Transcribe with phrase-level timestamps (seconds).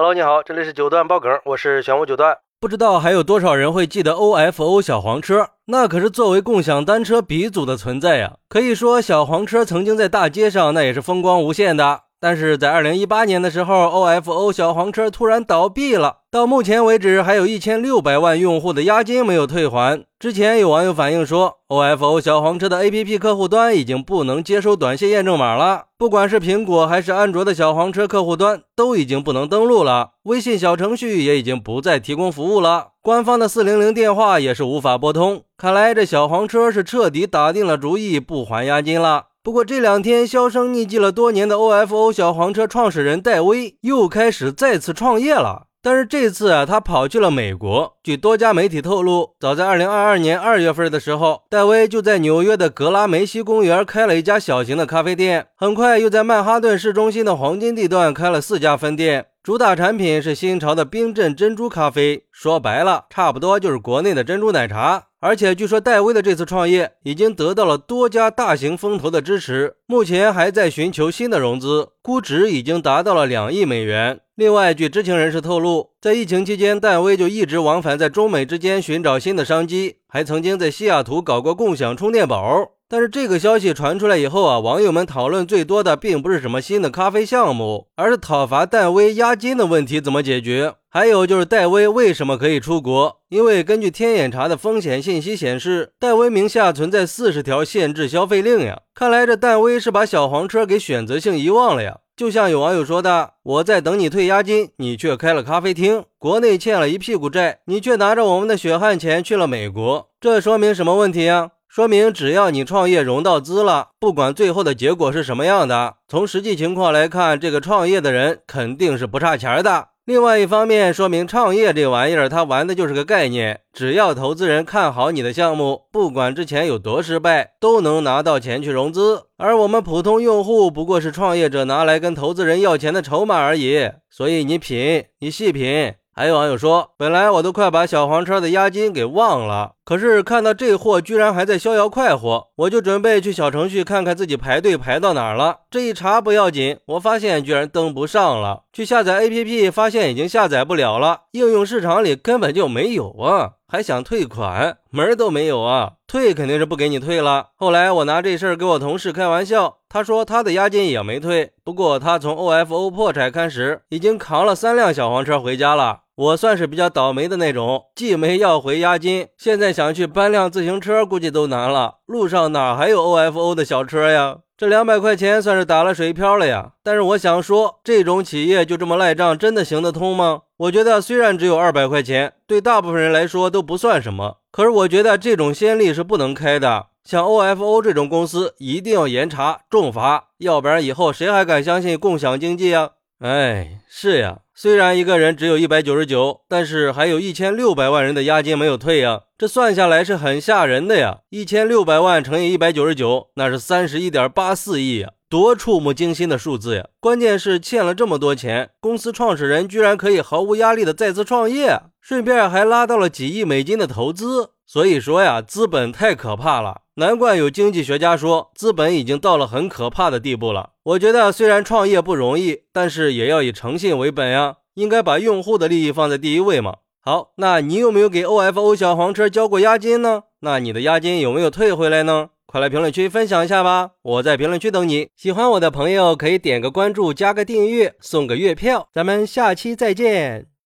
[0.00, 2.38] Hello，你好，这里是九段爆梗，我是玄武九段。
[2.60, 5.48] 不知道还有多少人会记得 OFO 小黄车？
[5.64, 8.34] 那可是作为共享单车鼻祖的存在呀。
[8.48, 12.02] 可以说，小黄车曾经在大街上那也是风光无限的。
[12.20, 16.17] 但是在二零一八年的时候，OFO 小黄车突然倒闭了。
[16.30, 20.04] 到目前为止，还有一千六百万用户的押金没有退还。
[20.18, 35.44] 之前有网友反映说，OFO 小黄车的 APP 客户端已经不能接收短信验证码了，不管是苹果还是安卓的小黄车客户端都已经不能登录了，微信小程序也已经不再提供服务了，官方的四零零电话也是无法拨通。
[35.56, 39.28] 看来这小黄车是彻底打定了主意不还押金了。
[39.42, 47.96] 不过这两天销声匿迹了多年的 OFO 小黄车创始人戴威又开始再次创业了，但是这次啊，他跑去了美国。
[48.02, 65.04] 据多家媒体透露，早在2022年2月份的时候，戴威就在纽约的格拉梅西公园开了一家小型的咖啡店，很快又在曼哈顿市中心的黄金地段开了四家分店，主打产品是新潮的冰镇珍珠咖啡，说白了，差不多就是国内的珍珠奶茶。
[65.20, 74.20] 而且据说戴威的这次创业已经得到了多家大型风投的支持，目前还在寻求新的融资，估值已经达到了两亿美元。
[74.38, 82.77] 另外，据知情人士透露，在疫情期间，戴威就一直往返在中美之间寻找新的商机，还曾经在西雅图搞过共享充电宝。
[82.90, 90.74] 但是这个消息传出来以后啊，网友们讨论最多的并不是什么新的咖啡项目，而是讨伐戴威押金的问题怎么解决。
[90.90, 93.18] 还有就是戴威为什么可以出国？
[93.28, 98.80] 因为根据天眼查的风险信息显示，戴威名下存在四十条限制消费令呀。
[98.94, 101.98] 看来这戴威是把小黄车给选择性遗忘了呀。
[102.16, 119.88] 就像有网友说的：“我在等你退押金，你却开了咖啡厅，国内欠了一屁股债，你却拿着我们的血汗钱去了美国，这说明什么问题呀？”说明只要你创业融到资了，不管最后的结果是什么样的，从实际情况来看，这个创业的人肯定是不差钱的。
[120.06, 129.24] 另外一方面，说明创业这玩意儿，他玩的就是个概念，只要投资人看好你的项目，不管之前有多失败，都能拿到钱去融资。
[129.36, 133.90] 而我们普通用户不过是创业者拿来跟投资人要钱的筹码而已。
[134.08, 135.92] 所以你品，你细品。
[136.18, 145.58] 还有网友说，本来我都快把小黄车的押金给忘了，可是看到这货居然还在逍遥快活，我就准备去小程序看看自己排队排到哪儿了。
[145.70, 148.64] 这一查不要紧，我发现居然登不上了。
[148.72, 153.52] 去下载 APP，发现已经下载不了了，应用市场里根本就没有啊！
[153.70, 155.92] 还想退款，门都没有啊！
[156.06, 157.48] 退肯定是不给你退了。
[157.54, 166.00] 后来我拿这事儿给我同事开玩笑，他说他的押金也没退，不过他从 OFO 破产开始，已经扛了三辆小黄车回家了。
[166.14, 171.96] 我算是比较倒霉的那种，既没要回押金，现在想去搬辆自行车，估计都难了。
[172.06, 174.38] 路上哪还有 OFO 的小车呀？
[174.56, 176.72] 这两百块钱算是打了水漂了呀。
[176.82, 180.40] 但是我想说，这种企业就这么赖账，真的行得通吗？
[180.58, 186.86] 我觉得虽然只有二百块钱，对大部分人来说都不算什么，可是我觉得这种先例是不能开的。
[187.04, 192.90] 像 OFO 这种公司，一定要严查重罚，要不然以后谁还敢相信共享经济呀？
[193.20, 194.38] 哎，是呀。
[194.60, 201.18] 虽然一个人只有一百九十九，但是还有一千六百万人的押金没有退呀，这算下来是很吓人的呀！
[201.30, 206.88] 一千六百万乘以一百九十九，那是三十一点八四亿呀，多触目惊心的数字呀！
[206.98, 214.50] 关键是欠了这么多钱，公司创始人居然可以毫无压力的再次创业，顺便还拉到了几亿美金的投资。
[214.66, 216.80] 所以说呀，资本太可怕了。
[216.98, 220.70] 难怪有经济学家说，资本已经到了很可怕的地步了。
[220.82, 226.78] 我觉得虽然创业不容易，但是也要以诚信为本呀，应该把用户的利益放在第一位嘛。
[227.00, 230.24] 好，那你有没有给 OFO 小黄车交过押金呢？
[230.40, 232.30] 那你的押金有没有退回来呢？
[232.46, 235.10] 快来评论区分享一下吧，我在评论区等你。
[235.14, 238.88] 喜欢我的朋友可以点个关注，加个订阅，送个月票。
[238.92, 240.48] 咱们下期再见。